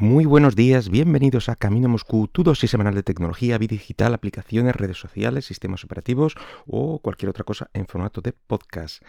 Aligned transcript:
Muy 0.00 0.26
buenos 0.26 0.54
días, 0.54 0.90
bienvenidos 0.90 1.48
a 1.48 1.56
Camino 1.56 1.88
Moscú, 1.88 2.28
tu 2.28 2.44
dosis 2.44 2.70
semanal 2.70 2.94
de 2.94 3.02
tecnología, 3.02 3.58
vida 3.58 3.72
digital, 3.72 4.14
aplicaciones, 4.14 4.76
redes 4.76 4.96
sociales, 4.96 5.46
sistemas 5.46 5.82
operativos 5.82 6.36
o 6.68 7.00
cualquier 7.00 7.30
otra 7.30 7.42
cosa 7.42 7.68
en 7.72 7.88
formato 7.88 8.20
de 8.20 8.32
podcast. 8.32 9.02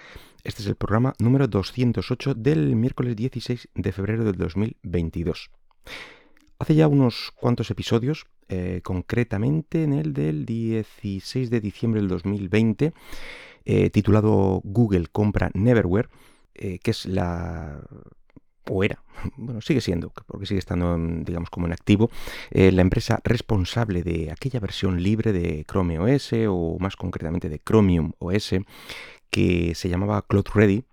Este 0.44 0.63
es 0.63 0.67
el 0.67 0.73
programa 0.73 1.13
número 1.20 1.47
208 1.47 2.33
del 2.33 2.75
miércoles 2.75 3.15
16 3.15 3.70
de 3.75 3.91
febrero 3.91 4.23
del 4.23 4.36
2022. 4.38 5.52
Hace 6.57 6.73
ya 6.73 6.88
unos 6.88 7.34
cuantos 7.36 7.70
episodios, 7.70 8.26
eh, 8.48 8.82
concretamente 8.84 9.84
en 9.84 9.94
el 9.94 10.12
del 10.12 10.48
16 10.48 11.52
de 11.52 11.62
diciembre 11.62 12.02
del 12.02 12.10
2020, 12.10 12.94
eh, 13.66 13.92
titulado 13.92 14.60
Google 14.64 15.06
compra 15.12 15.52
Neverware, 15.54 16.10
eh, 16.56 16.80
que 16.80 16.90
es 16.90 17.06
la 17.06 17.80
o 18.70 18.83
era, 18.83 19.04
bueno, 19.38 19.61
sigue 19.61 19.81
siendo, 19.81 20.11
porque 20.27 20.45
sigue 20.45 20.59
estando, 20.59 20.97
digamos, 20.97 21.49
como 21.49 21.65
en 21.65 21.73
activo, 21.73 22.09
eh, 22.51 22.71
la 22.71 22.82
empresa 22.82 23.19
responsable 23.23 24.04
de 24.04 24.32
aquella 24.32 24.60
versión 24.60 25.01
libre 25.01 25.33
de 25.33 25.65
Chrome 25.65 26.00
OS, 26.00 26.32
o 26.47 26.77
más 26.79 26.96
concretamente 26.96 27.50
de 27.50 27.60
Chromium 27.60 28.13
OS, 28.19 28.55
que 29.29 29.75
se 29.75 29.89
llamaba 29.89 30.21
Cloud 30.27 30.46
Ready, 30.54 30.83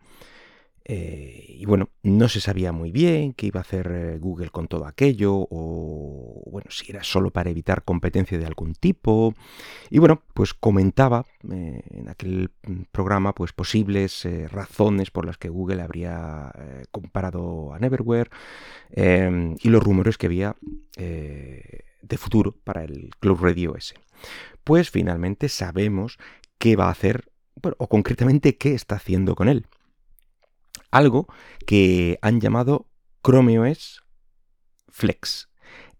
eh, 0.89 1.45
y 1.49 1.67
bueno, 1.67 1.89
no 2.05 2.29
se 2.29 2.41
sabía 2.41 2.71
muy 2.71 2.93
bien 2.93 3.33
qué 3.33 3.47
iba 3.47 3.59
a 3.59 3.63
hacer 3.63 3.91
eh, 3.91 4.19
Google 4.19 4.51
con 4.51 4.69
todo 4.69 4.87
aquello, 4.87 5.35
o 5.35 6.45
bueno, 6.47 6.71
si 6.71 6.93
era 6.93 7.03
solo 7.03 7.33
para 7.33 7.51
evitar 7.51 7.83
competencia 7.83 8.39
de 8.39 8.47
algún 8.47 8.75
tipo. 8.75 9.35
Y 9.91 9.99
bueno, 9.99 10.23
pues 10.33 10.55
comentaba 10.55 11.27
eh, 11.51 11.83
en 11.91 12.09
aquel 12.09 12.53
mm, 12.63 12.83
programa 12.93 13.35
pues 13.35 13.53
posibles 13.53 14.29
razones 14.53 15.11
por 15.11 15.27
las 15.27 15.39
que 15.39 15.49
Google 15.49 15.83
habría 15.83 16.53
comparado 16.93 17.73
a 17.75 17.81
Neverware 17.81 18.31
em, 18.91 19.57
y 19.61 19.69
los 19.71 19.83
rumores 19.83 20.19
que 20.19 20.27
había 20.27 20.55
de 20.97 22.17
futuro 22.17 22.55
para 22.63 22.85
el 22.85 23.11
Cloud 23.19 23.41
Radio 23.41 23.77
S. 23.77 23.95
Pues 24.63 24.91
finalmente 24.91 25.49
sabemos 25.49 26.19
qué 26.59 26.77
va 26.77 26.87
a 26.87 26.91
hacer, 26.91 27.29
o 27.79 27.89
concretamente 27.89 28.57
qué 28.57 28.75
está 28.75 28.97
haciendo 28.97 29.35
con 29.35 29.49
él 29.49 29.67
algo 30.91 31.27
que 31.67 32.19
han 32.23 32.41
llamado 32.41 32.89
Chrome 33.23 33.59
OS 33.59 34.03
Flex. 34.89 35.49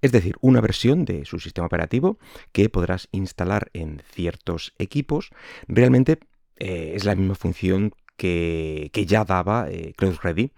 Es 0.03 0.13
decir, 0.13 0.37
una 0.41 0.61
versión 0.61 1.05
de 1.05 1.25
su 1.25 1.39
sistema 1.41 1.67
operativo 1.67 2.19
que 2.53 2.69
podrás 2.69 3.09
instalar 3.13 3.71
en 3.73 4.03
ciertos 4.13 4.75
equipos. 4.79 5.31
Realmente 5.69 6.19
eh, 6.57 6.93
es 6.95 7.05
la 7.05 7.15
misma 7.15 7.35
función 7.35 7.93
que, 8.17 8.91
ya 9.07 9.25
daba 9.25 9.69
eh, 9.71 9.93
Cloud 9.97 10.17
Ready, 10.23 10.53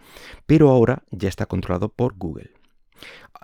pero 0.47 0.71
ahora 0.71 1.03
ya 1.11 1.29
está 1.29 1.47
controlado 1.47 1.89
por 1.89 2.17
Google. 2.17 2.51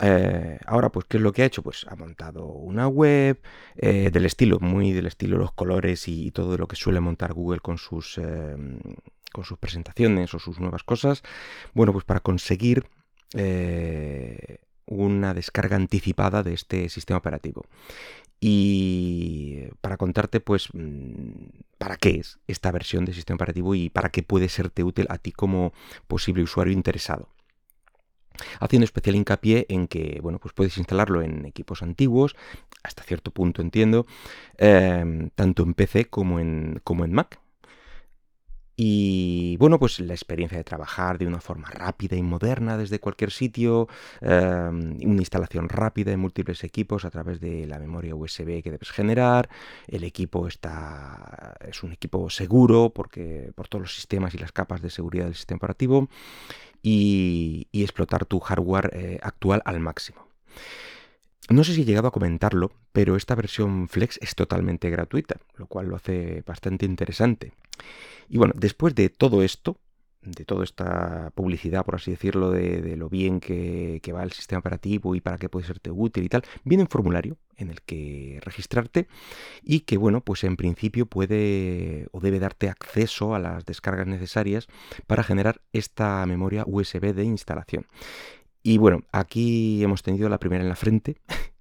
Eh, 0.01 0.59
ahora, 0.67 0.91
pues, 0.91 1.07
¿qué 1.09 1.17
es 1.17 1.23
lo 1.23 1.33
que 1.33 1.43
ha 1.43 1.47
hecho? 1.47 1.63
Pues 1.63 1.87
ha 1.89 1.97
montado 1.97 2.47
una 2.47 2.89
web 2.89 3.41
del 3.75 4.27
estilo, 4.27 4.59
muy 4.61 4.93
del 4.93 5.07
estilo 5.07 5.39
los 5.39 5.53
colores 5.53 6.09
y, 6.09 6.31
todo 6.33 6.59
lo 6.59 6.69
que 6.69 6.77
suele 6.77 7.01
montar 7.01 7.33
Google 7.33 7.61
con 7.61 7.79
sus, 7.79 8.21
con 9.35 9.45
sus 9.45 9.59
presentaciones 9.59 10.33
o 10.33 10.39
sus 10.39 10.61
nuevas 10.61 10.85
cosas, 10.85 11.23
bueno, 11.75 11.93
pues 11.93 12.05
para 12.05 12.21
conseguir 12.21 12.87
eh, 13.35 14.59
una 14.87 15.35
descarga 15.35 15.75
anticipada 15.77 16.45
de 16.45 16.55
este 16.55 16.89
sistema 16.89 17.19
operativo. 17.19 17.67
Y 18.41 19.65
para 19.81 19.97
contarte, 19.97 20.39
pues, 20.39 20.69
mm, 20.73 21.49
para 21.79 21.97
qué 21.97 22.21
es 22.21 22.39
esta 22.47 22.71
versión 22.71 23.05
del 23.05 23.15
sistema 23.15 23.37
operativo 23.37 23.75
y 23.75 23.91
para 23.91 24.11
qué 24.11 24.23
puede 24.23 24.49
serte 24.49 24.85
útil 24.85 25.07
a 25.11 25.19
ti 25.19 25.33
como 25.33 25.73
posible 26.07 26.43
usuario 26.43 26.73
interesado 26.73 27.29
haciendo 28.61 28.85
especial 28.85 29.17
hincapié 29.17 29.67
en 29.69 29.87
que 29.87 30.19
bueno, 30.23 30.39
pues 30.39 30.53
puedes 30.55 30.77
instalarlo 30.79 31.23
en 31.23 31.47
equipos 31.47 31.83
antiguos, 31.83 32.35
hasta 32.83 33.03
cierto 33.05 33.31
punto 33.31 33.63
entiendo, 33.63 34.07
eh, 34.59 35.31
tanto 35.35 35.63
en 35.63 35.75
PC 35.75 36.07
como 36.07 36.41
en, 36.41 36.81
como 36.85 37.05
en 37.05 37.13
Mac. 37.13 37.44
Y 38.77 39.57
bueno, 39.59 39.79
pues 39.79 40.01
la 40.01 40.15
experiencia 40.15 40.59
de 40.59 40.65
trabajar 40.65 41.19
de 41.19 41.27
una 41.27 41.41
forma 41.41 41.69
rápida 41.71 42.17
y 42.17 42.23
moderna 42.23 42.77
desde 42.77 42.99
cualquier 42.99 43.31
sitio, 43.31 43.89
em, 44.21 44.97
una 45.03 45.21
instalación 45.21 45.69
rápida 45.69 46.11
en 46.13 46.21
múltiples 46.21 46.65
equipos 46.65 47.05
a 47.05 47.11
través 47.11 47.41
de 47.41 47.67
la 47.67 47.79
memoria 47.79 48.17
USB 48.17 48.63
que 48.63 48.73
debes 48.73 48.91
generar, 48.91 49.49
el 49.87 50.03
equipo 50.05 50.49
está 50.49 51.55
es 51.69 51.83
un 51.83 51.93
equipo 51.93 52.29
seguro 52.31 52.91
porque 52.91 53.53
por 53.55 53.69
todos 53.69 53.83
los 53.83 53.95
sistemas 53.95 54.35
y 54.35 54.39
las 54.39 54.53
capas 54.53 54.83
de 54.83 54.91
seguridad 54.91 55.27
del 55.27 55.35
sistema 55.35 55.59
operativo 55.59 56.09
y, 56.83 57.69
explotar 57.73 58.25
tu 58.25 58.41
hardware 58.41 58.91
eh, 58.95 59.19
actual 59.23 59.63
al 59.65 59.81
máximo. 59.81 60.27
No 61.51 61.63
sé 61.63 61.75
si 61.75 61.83
he 61.83 61.85
llegado 61.85 62.09
a 62.09 62.13
comentarlo, 62.13 62.73
pero 62.93 63.17
esta 63.17 63.35
versión 63.35 63.89
Flex 63.89 64.19
es 64.23 64.35
totalmente 64.35 64.89
gratuita, 64.89 65.37
lo 65.57 65.67
cual 65.67 65.89
lo 65.89 65.97
hace 65.97 66.43
bastante 66.47 66.87
interesante. 66.87 67.53
Y 68.29 68.39
bueno, 68.39 68.55
después 68.57 68.95
de 68.95 69.11
todo 69.11 69.43
esto, 69.43 69.79
de 70.23 70.47
toda 70.47 70.65
esta 70.65 71.31
publicidad, 71.35 71.85
por 71.85 71.97
así 71.97 72.13
decirlo, 72.13 72.51
de, 72.51 72.97
lo 72.97 73.09
bien 73.09 73.41
que, 73.41 74.01
va 74.15 74.23
el 74.23 74.33
sistema 74.33 74.61
operativo 74.61 75.15
y 75.15 75.21
para 75.21 75.37
qué 75.37 75.49
puede 75.49 75.67
serte 75.67 75.91
útil 75.91 76.25
y 76.25 76.29
tal, 76.29 76.45
viene 76.65 76.85
un 76.85 76.89
formulario 76.89 77.37
en 77.57 77.69
el 77.69 77.83
que 77.83 78.41
registrarte 78.43 79.07
y 79.63 79.81
que, 79.81 79.97
bueno, 79.97 80.23
pues 80.23 80.45
en 80.45 80.57
principio 80.57 81.07
puede 81.07 82.09
o 82.13 82.21
debe 82.21 82.39
darte 82.39 82.69
acceso 82.69 83.35
a 83.35 83.39
las 83.39 83.65
descargas 83.65 84.07
necesarias 84.07 84.67
para 85.07 85.23
generar 85.23 85.61
esta 85.73 86.25
memoria 86.27 86.65
USB 86.67 87.13
de 87.13 87.25
instalación. 87.25 87.87
Y 88.67 88.79
bueno, 88.79 89.03
aquí 89.13 89.85
hemos 89.85 90.03
tenido 90.03 90.31
la 90.31 90.39
primera 90.39 90.63
en 90.63 90.71
la 90.71 90.75
frente, 90.75 91.19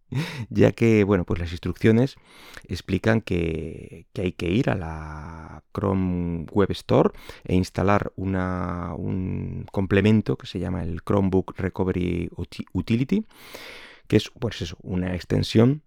ya 0.50 0.72
que, 0.72 1.04
bueno, 1.04 1.26
pues 1.26 1.38
las 1.38 1.52
instrucciones 1.52 2.16
explican 2.70 3.20
que, 3.20 4.08
hay 4.18 4.32
que 4.32 4.50
ir 4.50 4.70
a 4.70 4.76
la 4.76 5.64
Chrome 5.74 6.46
Web 6.50 6.72
Store 6.72 7.10
e 7.44 7.56
instalar 7.56 8.14
un 8.16 9.66
complemento 9.70 10.38
que 10.38 10.48
se 10.48 10.60
llama 10.60 10.82
el 10.82 11.02
Chromebook 11.04 11.60
Recovery 11.60 12.30
Utility, 12.72 13.26
que 14.08 14.16
es, 14.16 14.32
pues 14.40 14.62
eso, 14.62 14.78
una 14.82 15.14
extensión 15.14 15.82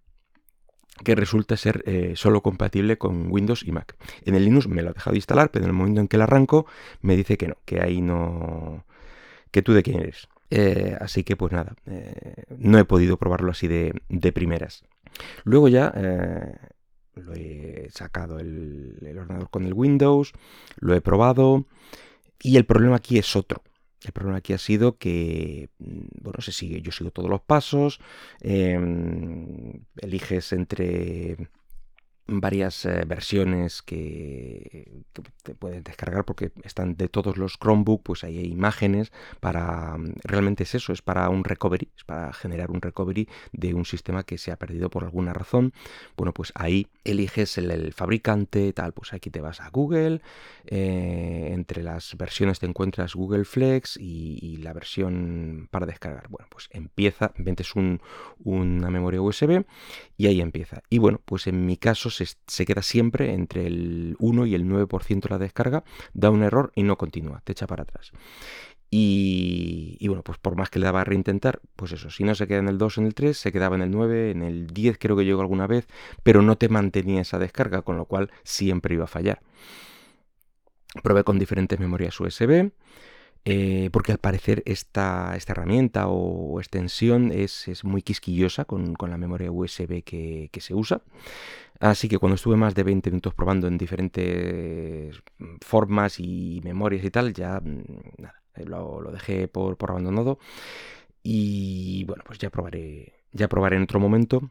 que 1.02 1.14
resulta 1.14 1.56
ser 1.56 1.82
eh, 1.86 2.12
solo 2.14 2.42
compatible 2.42 2.98
con 2.98 3.32
Windows 3.32 3.62
y 3.66 3.72
Mac. 3.72 3.96
En 4.26 4.34
el 4.34 4.44
Linux 4.44 4.68
me 4.68 4.82
lo 4.82 4.90
ha 4.90 4.92
dejado 4.92 5.16
instalar, 5.16 5.50
pero 5.50 5.64
en 5.64 5.70
el 5.70 5.76
momento 5.76 6.02
en 6.02 6.08
que 6.08 6.18
la 6.18 6.24
arranco 6.24 6.66
me 7.00 7.16
dice 7.16 7.38
que 7.38 7.48
no, 7.48 7.56
que 7.64 7.80
ahí 7.80 8.02
no... 8.02 8.84
que 9.50 9.62
tú 9.62 9.72
de 9.72 9.82
quién 9.82 10.00
eres. 10.00 10.28
Eh, 10.50 10.96
así 11.00 11.24
que 11.24 11.36
pues 11.36 11.52
nada, 11.52 11.74
eh, 11.86 12.44
no 12.58 12.78
he 12.78 12.84
podido 12.84 13.16
probarlo 13.16 13.50
así 13.50 13.66
de, 13.68 13.92
primeras. 14.32 14.84
Luego 15.44 15.68
ya 15.68 15.92
eh, 15.96 16.56
lo 17.14 17.32
he 17.34 17.88
sacado 17.90 18.38
el, 18.38 18.98
ordenador 19.18 19.50
con 19.50 19.64
el 19.64 19.74
Windows, 19.74 20.32
lo 20.76 20.94
he 20.94 21.00
probado 21.00 21.66
y 22.40 22.56
el 22.56 22.64
problema 22.64 22.96
aquí 22.96 23.18
es 23.18 23.34
otro. 23.34 23.62
El 24.04 24.12
problema 24.12 24.38
aquí 24.38 24.52
ha 24.52 24.58
sido 24.58 24.98
que, 24.98 25.70
mm, 25.78 26.22
bueno, 26.22 26.40
se 26.40 26.52
sigue, 26.52 26.80
yo 26.80 26.92
sigo 26.92 27.10
todos 27.10 27.30
los 27.30 27.40
pasos, 27.40 27.98
em, 28.40 29.84
eliges 29.96 30.52
entre 30.52 31.48
varias 32.26 32.84
eh, 32.84 33.04
versiones 33.06 33.82
que, 33.82 35.02
te 35.42 35.54
puedes 35.54 35.84
descargar 35.84 36.24
porque 36.24 36.50
están 36.64 36.96
de 36.96 37.08
todos 37.08 37.36
los 37.36 37.58
Chromebook, 37.58 38.02
pues 38.02 38.24
ahí 38.24 38.38
hay 38.38 38.46
imágenes 38.46 39.12
para, 39.40 39.96
mm, 39.96 40.14
realmente 40.24 40.64
es 40.64 40.74
eso, 40.74 40.92
es 40.92 41.02
para 41.02 41.28
un 41.28 41.44
recovery, 41.44 41.88
es 41.96 42.04
para 42.04 42.32
generar 42.32 42.70
un 42.70 42.80
recovery 42.80 43.28
de 43.52 43.74
un 43.74 43.84
sistema 43.84 44.24
que 44.24 44.38
se 44.38 44.50
ha 44.50 44.56
perdido 44.56 44.90
por 44.90 45.04
alguna 45.04 45.32
razón. 45.32 45.72
Bueno, 46.16 46.32
pues 46.34 46.52
ahí 46.54 46.88
eliges 47.04 47.58
el, 47.58 47.92
fabricante, 47.92 48.72
tal, 48.72 48.92
pues 48.92 49.12
aquí 49.12 49.30
te 49.30 49.40
vas 49.40 49.60
a 49.60 49.70
Google, 49.70 50.20
eh, 50.66 51.50
entre 51.52 51.82
las 51.82 52.16
versiones 52.16 52.58
te 52.58 52.66
encuentras 52.66 53.14
Google 53.14 53.44
Flex 53.44 53.96
y, 53.96 54.56
la 54.56 54.72
versión 54.72 55.68
para 55.70 55.86
descargar. 55.86 56.28
Bueno, 56.28 56.48
pues 56.50 56.68
empieza, 56.72 57.32
metes 57.36 57.76
un, 57.76 58.00
una 58.42 58.90
memoria 58.90 59.20
USB 59.20 59.64
y 60.16 60.26
ahí 60.26 60.40
empieza. 60.40 60.82
Y 60.88 60.98
bueno, 60.98 61.20
pues 61.24 61.46
en 61.46 61.66
mi 61.66 61.76
caso 61.76 62.10
se, 62.16 62.66
queda 62.66 62.82
siempre 62.82 63.32
entre 63.32 63.66
el 63.66 64.16
1 64.18 64.46
y 64.46 64.54
el 64.54 64.64
9% 64.64 65.28
la 65.28 65.38
descarga, 65.38 65.84
da 66.14 66.30
un 66.30 66.42
error 66.42 66.72
y 66.74 66.82
no 66.82 66.96
continúa, 66.96 67.40
te 67.44 67.52
echa 67.52 67.66
para 67.66 67.82
atrás. 67.82 68.12
Y, 68.88 70.06
bueno, 70.06 70.22
pues 70.22 70.38
por 70.38 70.56
más 70.56 70.70
que 70.70 70.78
le 70.78 70.86
daba 70.86 71.00
a 71.00 71.04
reintentar, 71.04 71.60
pues 71.74 71.92
eso, 71.92 72.08
si 72.08 72.24
no 72.24 72.34
se 72.34 72.46
queda 72.46 72.60
en 72.60 72.68
el 72.68 72.78
2, 72.78 72.98
en 72.98 73.06
el 73.06 73.14
3, 73.14 73.36
se 73.36 73.52
quedaba 73.52 73.76
en 73.76 73.82
el 73.82 73.90
9, 73.90 74.30
en 74.30 74.42
el 74.42 74.68
10 74.68 74.96
creo 74.98 75.16
que 75.16 75.24
llegó 75.24 75.40
alguna 75.40 75.66
vez, 75.66 75.86
pero 76.22 76.40
no 76.40 76.56
te 76.56 76.68
mantenía 76.68 77.20
esa 77.20 77.38
descarga, 77.38 77.82
con 77.82 77.96
lo 77.96 78.06
cual 78.06 78.30
siempre 78.44 78.94
iba 78.94 79.04
a 79.04 79.08
fallar. 79.08 79.40
Probé 81.02 81.24
con 81.24 81.38
diferentes 81.38 81.78
memorias 81.78 82.18
USB, 82.18 82.70
eh, 83.48 83.90
porque 83.92 84.10
al 84.10 84.18
parecer 84.18 84.64
esta, 84.66 85.36
esta 85.36 85.52
herramienta 85.52 86.08
o 86.08 86.58
extensión 86.58 87.30
es, 87.30 87.84
muy 87.84 88.02
quisquillosa 88.02 88.64
con, 88.64 88.96
la 89.00 89.16
memoria 89.18 89.52
USB 89.52 90.02
que, 90.02 90.50
se 90.58 90.74
usa. 90.74 91.02
Así 91.78 92.08
que 92.08 92.18
cuando 92.18 92.34
estuve 92.34 92.56
más 92.56 92.74
de 92.74 92.82
20 92.82 93.10
minutos 93.10 93.34
probando 93.34 93.68
en 93.68 93.78
diferentes 93.78 95.22
formas 95.60 96.18
y 96.18 96.60
memorias 96.64 97.04
y 97.04 97.10
tal, 97.10 97.32
ya 97.34 97.60
mm, 97.60 97.84
nada, 98.18 98.42
lo, 98.64 99.12
dejé 99.12 99.46
por, 99.46 99.76
abandonado. 99.88 100.40
y 101.22 102.04
bueno, 102.04 102.24
pues 102.26 102.38
ya 102.40 102.50
probaré, 102.50 103.14
ya 103.32 103.48
probaré 103.48 103.76
en 103.76 103.82
otro 103.84 104.00
momento. 104.00 104.50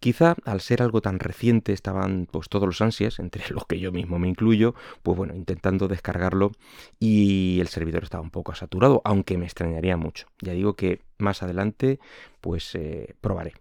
Quizá 0.00 0.36
al 0.44 0.60
ser 0.60 0.82
algo 0.82 1.00
tan 1.00 1.18
reciente 1.18 1.72
estaban 1.72 2.26
pues 2.30 2.48
todos 2.48 2.66
los 2.66 2.80
ansias, 2.80 3.18
entre 3.18 3.44
los 3.50 3.66
que 3.66 3.78
yo 3.78 3.92
mismo 3.92 4.18
me 4.18 4.28
incluyo, 4.28 4.74
pues 5.02 5.16
bueno, 5.16 5.34
intentando 5.34 5.88
descargarlo 5.88 6.52
y 6.98 7.58
el 7.60 7.68
servidor 7.68 8.04
estaba 8.04 8.22
un 8.22 8.30
poco 8.30 8.54
saturado, 8.54 9.02
aunque 9.04 9.38
me 9.38 9.46
extrañaría 9.46 9.96
mucho. 9.96 10.26
Ya 10.40 10.52
digo 10.52 10.74
que 10.74 11.00
más 11.18 11.42
adelante 11.42 11.98
pues 12.40 12.74
eh, 12.74 13.14
probaré. 13.20 13.54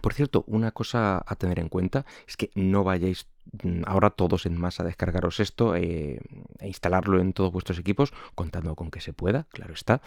Por 0.00 0.14
cierto, 0.14 0.44
una 0.46 0.70
cosa 0.70 1.22
a 1.26 1.36
tener 1.36 1.58
en 1.58 1.68
cuenta 1.68 2.06
es 2.26 2.36
que 2.36 2.50
no 2.54 2.82
vayáis 2.82 3.26
mm, 3.62 3.82
ahora 3.86 4.10
todos 4.10 4.46
en 4.46 4.58
masa 4.58 4.82
a 4.82 4.86
descargaros 4.86 5.38
esto 5.40 5.76
eh, 5.76 6.20
e 6.58 6.66
instalarlo 6.66 7.20
en 7.20 7.32
todos 7.32 7.52
vuestros 7.52 7.78
equipos, 7.78 8.12
contando 8.34 8.74
con 8.74 8.90
que 8.90 9.00
se 9.00 9.12
pueda, 9.12 9.46
claro 9.50 9.74
está, 9.74 10.00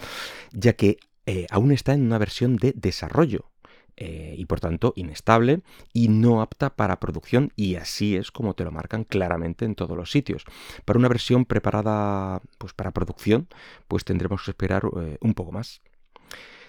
ya 0.51 0.73
que 0.73 0.97
eh, 1.27 1.45
aún 1.51 1.71
está 1.71 1.93
en 1.93 2.03
una 2.03 2.17
versión 2.17 2.55
de 2.55 2.73
desarrollo. 2.75 3.51
Eh, 3.97 4.35
y 4.37 4.45
por 4.45 4.59
tanto 4.59 4.91
inestable 4.97 5.61
y 5.93 6.09
no 6.09 6.41
apta 6.41 6.75
para 6.75 6.99
producción 6.99 7.53
y 7.55 7.75
así 7.75 8.17
es 8.17 8.29
como 8.29 8.53
te 8.53 8.65
lo 8.65 8.71
marcan 8.71 9.05
claramente 9.05 9.63
en 9.63 9.73
todos 9.73 9.95
los 9.95 10.11
sitios. 10.11 10.43
Para 10.83 10.99
una 10.99 11.07
versión 11.07 11.45
preparada 11.45 12.41
pues 12.57 12.73
para 12.73 12.91
producción 12.91 13.47
pues 13.87 14.03
tendremos 14.03 14.43
que 14.43 14.51
esperar 14.51 14.83
un 14.85 15.33
poco 15.33 15.53
más. 15.53 15.81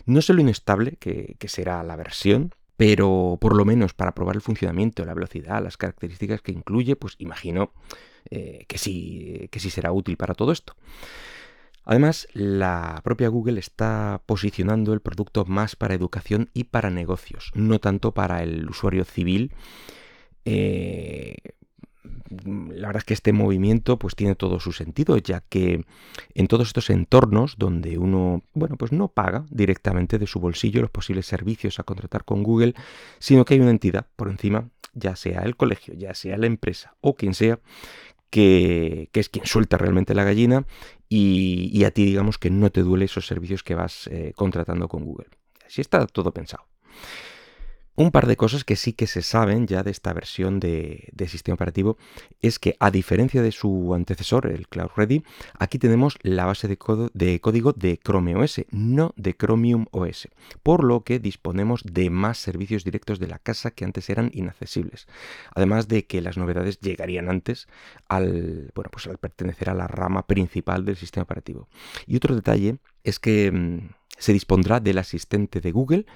No 0.05 0.23
sé 0.23 0.35
lo 0.35 0.41
inestable 0.41 0.93
que 0.99 1.49
será 1.49 1.83
la 1.83 1.97
versión, 1.97 2.55
pero 2.77 3.39
por 3.41 3.57
lo 3.57 3.65
menos 3.65 3.95
para 3.95 4.15
probar 4.15 4.37
el 4.37 4.43
funcionamiento, 4.43 5.05
la 5.05 5.15
velocidad, 5.15 5.63
las 5.63 5.77
características 5.77 6.43
que 6.43 6.53
incluye, 6.53 6.97
pues 6.97 7.15
imagino 7.19 7.73
eh, 8.31 8.65
que, 8.69 8.79
sí, 8.79 9.49
que 9.51 9.61
sí 9.61 9.71
será 9.71 9.93
útil 9.93 10.17
para 10.17 10.35
todo 10.35 10.53
esto. 10.53 10.75
Además, 11.87 12.27
la 12.33 13.01
propia 13.05 13.29
Google 13.29 13.61
está 13.61 14.21
posicionando 14.27 14.93
el 14.93 15.01
producto 15.01 15.45
más 15.45 15.77
para 15.77 15.95
educación 15.95 16.51
y 16.53 16.65
para 16.65 16.91
negocios, 16.91 17.53
no 17.55 17.79
tanto 17.79 18.13
para 18.13 18.43
el 18.43 18.69
usuario 18.69 19.05
civil, 19.05 19.53
eh, 20.45 21.37
la 22.31 22.89
verdad 22.89 22.99
es 22.99 23.05
que 23.05 23.15
este 23.15 23.33
movimiento 23.33 23.99
pues 23.99 24.15
tiene 24.15 24.35
todo 24.35 24.61
su 24.61 24.73
sentido, 24.73 25.17
ya 25.19 25.43
que 25.49 25.85
en 26.35 26.49
todos 26.49 26.69
estos 26.69 26.91
entornos 26.91 27.57
donde 27.59 27.99
uno, 27.99 28.43
bueno, 28.53 28.77
pues 28.77 28.93
no 28.93 29.09
paga 29.09 29.47
directamente 29.51 30.19
de 30.19 30.27
su 30.27 30.41
bolsillo 30.41 30.81
los 30.81 30.91
posibles 30.91 31.27
servicios 31.27 31.79
a 31.79 31.85
contratar 31.85 32.25
con 32.25 32.43
Google, 32.43 32.75
sino 33.19 33.45
que 33.45 33.55
hay 33.55 33.61
una 33.61 33.71
entidad 33.71 34.07
por 34.17 34.29
encima, 34.29 34.69
ya 34.93 35.15
sea 35.15 35.43
el 35.43 35.57
colegio, 35.57 35.95
ya 35.95 36.15
sea 36.15 36.37
la 36.37 36.47
empresa 36.47 36.97
o 37.01 37.15
quien 37.15 37.35
sea, 37.35 37.61
que, 38.31 39.11
es 39.13 39.29
quien 39.29 39.47
suelta 39.47 39.79
realmente 39.79 40.15
la 40.15 40.25
gallina 40.25 40.67
y, 41.09 41.85
a 41.85 41.91
ti 41.91 42.05
digamos 42.05 42.39
que 42.39 42.51
no 42.51 42.71
te 42.71 42.83
duele 42.83 43.05
esos 43.05 43.27
servicios 43.27 43.63
que 43.63 43.75
vas 43.75 44.09
eh, 44.09 44.33
contratando 44.35 44.89
con 44.89 45.05
Google. 45.05 45.29
Así 45.67 45.81
está 45.81 46.07
todo 46.07 46.33
pensado. 46.33 46.65
Un 47.99 48.11
par 48.11 48.27
de 48.27 48.37
cosas 48.37 48.63
que 48.63 48.77
sí 48.77 48.93
que 48.93 49.07
se 49.07 49.23
saben 49.23 49.67
ya 49.67 49.83
de 49.83 49.91
esta 49.91 50.13
versión 50.13 50.61
de, 50.61 51.11
sistema 51.29 51.55
operativo 51.55 51.97
es 52.43 52.59
que 52.59 52.77
a 52.79 52.91
diferencia 52.91 53.41
de 53.41 53.53
su 53.53 53.95
antecesor, 53.95 54.49
el 54.49 54.69
Cloud 54.69 54.91
Ready, 54.95 55.25
aquí 55.59 55.79
tenemos 55.79 56.19
la 56.21 56.45
base 56.45 56.69
de, 56.69 56.79
de, 57.15 57.41
código 57.41 57.73
de 57.73 57.97
Chrome 57.97 58.37
OS, 58.37 58.67
no 58.71 59.15
de 59.17 59.35
Chromium 59.35 59.87
OS, 59.93 60.29
por 60.63 60.85
lo 60.85 61.05
que 61.05 61.19
disponemos 61.19 61.83
de 61.85 62.11
más 62.11 62.37
servicios 62.37 62.85
directos 62.85 63.19
de 63.19 63.29
la 63.29 63.39
casa 63.39 63.71
que 63.71 63.87
antes 63.87 64.11
eran 64.11 64.31
inaccesibles. 64.35 65.07
Además 65.55 65.89
de 65.89 66.07
que 66.07 66.21
las 66.21 66.37
novedades 66.37 66.79
llegarían 66.81 67.31
antes 67.31 67.67
al, 68.09 68.73
bueno, 68.75 68.91
pues 68.93 69.07
al 69.07 69.17
pertenecer 69.17 69.71
a 69.71 69.75
la 69.75 69.87
rama 69.87 70.27
principal 70.27 70.85
del 70.85 70.97
sistema 70.97 71.25
operativo. 71.25 71.67
Y 72.07 72.17
otro 72.17 72.35
detalle 72.35 72.77
es 73.05 73.19
que 73.19 73.51
mm, 73.51 73.89
se 74.19 74.33
dispondrá 74.33 74.81
del 74.81 74.99
asistente 74.99 75.61
de 75.61 75.73
Google 75.73 76.07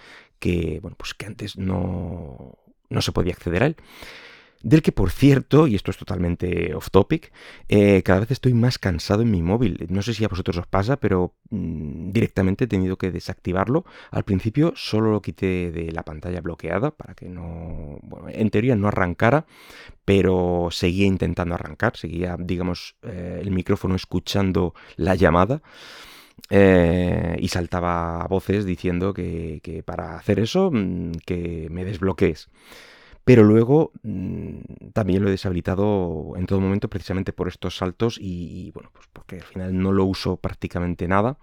que, 0.41 0.81
bueno, 0.83 0.97
pues 0.99 1.15
que 1.15 1.27
antes 1.27 1.57
no, 1.57 2.59
no 2.89 3.03
se 3.03 3.13
podía 3.13 3.33
acceder 3.33 3.63
a 3.63 3.67
él. 3.67 3.77
Del 4.63 4.83
que, 4.83 4.93
por 4.93 5.11
cierto, 5.11 5.67
y 5.67 5.75
esto 5.75 5.91
es 5.91 5.97
totalmente 5.97 6.75
off 6.75 6.91
topic, 6.91 7.33
eh, 7.69 8.03
cada 8.03 8.21
vez 8.21 8.31
estoy 8.31 8.53
más 8.53 8.79
cansado 8.79 9.23
en 9.23 9.31
mi 9.31 9.41
móvil. 9.41 9.87
No 9.89 10.03
sé 10.03 10.13
si 10.13 10.23
a 10.23 10.29
vosotros 10.29 10.59
os 10.59 10.67
pasa, 10.67 10.99
pero 10.99 11.35
mm, 11.49 12.11
directamente 12.11 12.65
he 12.65 12.67
tenido 12.67 12.99
que 12.99 13.11
desactivarlo. 13.11 13.87
Al 14.11 14.25
principio 14.25 14.75
solo 14.77 15.13
lo 15.13 15.23
quité 15.23 15.71
de 15.71 15.91
la 15.93 16.03
pantalla 16.03 16.43
bloqueada 16.43 16.91
para 16.91 17.15
que 17.15 17.31
no, 17.31 17.99
bueno, 18.03 18.29
en 18.29 18.51
teoría 18.51 18.77
no 18.77 18.89
arrancara, 18.89 19.47
pero 20.05 20.69
seguía 20.71 21.07
intentando 21.07 21.55
arrancar, 21.55 21.97
seguía, 21.97 22.37
digamos, 22.39 22.97
eh, 23.03 23.39
el 23.41 23.53
micrófono 23.53 23.95
escuchando 23.95 24.75
la 24.97 25.15
llamada. 25.15 25.63
Eh, 26.49 27.37
y 27.41 27.49
saltaba 27.49 28.27
voces 28.29 28.65
diciendo 28.65 29.13
que, 29.13 29.83
para 29.85 30.17
hacer 30.17 30.41
eso, 30.41 30.71
mm, 30.73 31.13
que 31.27 31.69
me 31.71 31.85
desbloquees. 31.85 32.49
Pero 33.25 33.45
luego 33.45 33.93
mm, 34.03 34.91
también 34.93 35.23
lo 35.23 35.29
he 35.29 35.33
deshabilitado 35.33 36.33
en 36.37 36.47
todo 36.47 36.61
momento 36.61 36.89
precisamente 36.89 37.33
por 37.33 37.49
estos 37.49 37.77
saltos 37.77 38.19
y, 38.21 38.71
bueno, 38.73 38.91
pues 38.93 39.07
porque 39.13 39.37
al 39.37 39.45
final 39.45 39.79
no 39.79 39.93
lo 39.93 40.05
uso 40.05 40.37
prácticamente 40.37 41.07
nada. 41.09 41.39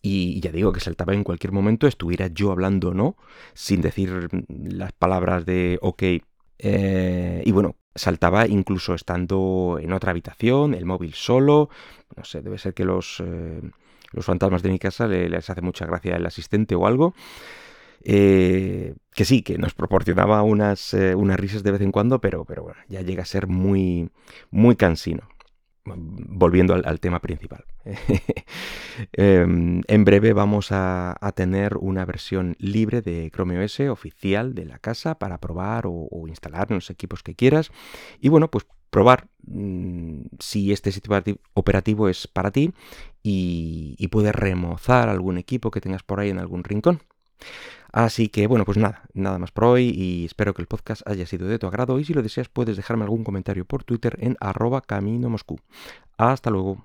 Y 0.00 0.40
ya 0.40 0.52
digo 0.52 0.72
que 0.72 0.80
saltaba 0.80 1.14
en 1.14 1.24
cualquier 1.24 1.52
momento, 1.52 1.86
estuviera 1.86 2.28
yo 2.28 2.52
hablando 2.52 2.90
o 2.90 2.94
no, 2.94 3.16
sin 3.54 3.80
decir 3.80 4.28
las 4.48 4.92
palabras 4.92 5.44
de 5.44 5.78
ok. 5.82 6.02
Eh, 6.60 7.42
y 7.44 7.52
bueno, 7.52 7.76
saltaba 7.98 8.46
incluso 8.46 8.94
estando 8.94 9.78
en 9.80 9.92
otra 9.92 10.10
habitación, 10.12 10.74
el 10.74 10.86
móvil 10.86 11.14
solo. 11.14 11.68
No 12.16 12.24
sé, 12.24 12.40
debe 12.40 12.58
ser 12.58 12.74
que 12.74 12.84
los, 12.84 13.22
eh, 13.24 13.60
los 14.12 14.24
fantasmas 14.24 14.62
de 14.62 14.70
mi 14.70 14.78
casa 14.78 15.06
les 15.06 15.50
hace 15.50 15.60
mucha 15.60 15.86
gracia 15.86 16.16
el 16.16 16.26
asistente 16.26 16.74
o 16.74 16.86
algo. 16.86 17.14
Eh, 18.04 18.94
que 19.12 19.24
sí, 19.24 19.42
que 19.42 19.58
nos 19.58 19.74
proporcionaba 19.74 20.42
unas, 20.42 20.94
eh, 20.94 21.14
unas 21.14 21.38
risas 21.38 21.62
de 21.62 21.72
vez 21.72 21.80
en 21.80 21.92
cuando, 21.92 22.20
pero, 22.20 22.44
pero 22.44 22.62
bueno, 22.62 22.78
ya 22.88 23.02
llega 23.02 23.22
a 23.22 23.26
ser 23.26 23.48
muy, 23.48 24.10
muy 24.50 24.76
cansino 24.76 25.28
volviendo 25.96 26.74
al, 26.74 27.00
tema 27.00 27.20
principal. 27.20 27.64
Em, 29.12 29.82
en 29.86 30.04
breve 30.04 30.32
vamos 30.32 30.68
a, 30.72 31.16
tener 31.34 31.76
una 31.76 32.04
versión 32.04 32.56
libre 32.58 33.00
de 33.00 33.30
Chrome 33.30 33.62
OS 33.62 33.80
oficial 33.80 34.54
de 34.54 34.64
la 34.64 34.78
casa 34.78 35.18
para 35.18 35.38
probar 35.38 35.84
o, 35.86 36.26
instalar 36.26 36.66
en 36.70 36.76
los 36.76 36.90
equipos 36.90 37.22
que 37.22 37.34
quieras. 37.34 37.70
Y 38.20 38.28
bueno, 38.28 38.50
pues 38.50 38.66
probar 38.90 39.28
mm, 39.46 40.22
si 40.40 40.72
este 40.72 40.90
sistema 40.90 41.22
operativo 41.54 42.08
es 42.08 42.26
para 42.26 42.50
ti 42.50 42.72
y, 43.22 43.94
y 43.98 44.08
puedes 44.08 44.34
remozar 44.34 45.08
algún 45.08 45.38
equipo 45.38 45.70
que 45.70 45.80
tengas 45.80 46.02
por 46.02 46.20
ahí 46.20 46.30
en 46.30 46.38
algún 46.38 46.64
rincón. 46.64 47.02
Así 47.92 48.28
que 48.28 48.46
bueno, 48.46 48.64
pues 48.64 48.76
nada, 48.78 49.02
nada 49.14 49.38
más 49.38 49.50
por 49.50 49.64
hoy 49.64 49.90
y 49.94 50.26
espero 50.26 50.54
que 50.54 50.62
el 50.62 50.68
podcast 50.68 51.02
haya 51.06 51.26
sido 51.26 51.48
de 51.48 51.58
tu 51.58 51.66
agrado 51.66 51.98
y 51.98 52.04
si 52.04 52.14
lo 52.14 52.22
deseas 52.22 52.48
puedes 52.48 52.76
dejarme 52.76 53.04
algún 53.04 53.24
comentario 53.24 53.64
por 53.64 53.84
Twitter 53.84 54.16
en 54.20 54.36
arroba 54.40 54.82
camino 54.82 55.30
moscú. 55.30 55.58
Hasta 56.16 56.50
luego. 56.50 56.84